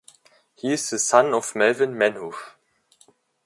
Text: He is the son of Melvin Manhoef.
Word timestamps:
He 0.55 0.73
is 0.73 0.89
the 0.89 0.97
son 0.97 1.31
of 1.35 1.53
Melvin 1.55 1.93
Manhoef. 1.93 2.33